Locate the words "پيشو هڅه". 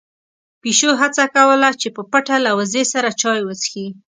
0.61-1.23